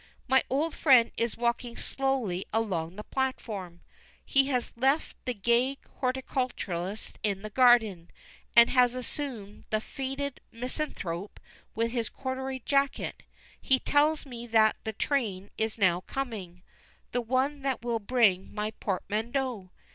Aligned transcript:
My 0.27 0.41
old 0.49 0.73
friend 0.73 1.11
is 1.15 1.37
walking 1.37 1.77
slowly 1.77 2.47
along 2.51 2.95
the 2.95 3.03
platform. 3.03 3.81
He 4.25 4.47
has 4.47 4.73
left 4.75 5.15
the 5.25 5.33
gay 5.35 5.77
horticulturist 5.99 7.19
in 7.21 7.43
the 7.43 7.51
garden, 7.51 8.09
and 8.55 8.71
has 8.71 8.95
assumed 8.95 9.65
the 9.69 9.79
Faded 9.79 10.39
Misanthrope 10.51 11.39
with 11.75 11.91
his 11.91 12.09
corduroy 12.09 12.61
jacket. 12.65 13.21
He 13.61 13.77
tells 13.77 14.25
me 14.25 14.47
that 14.47 14.75
the 14.85 14.93
train 14.93 15.51
is 15.55 15.77
now 15.77 16.01
coming 16.01 16.63
the 17.11 17.21
one 17.21 17.61
that 17.61 17.83
will 17.85 17.99
bring 17.99 18.51
my 18.51 18.71
portmanteau. 18.71 19.69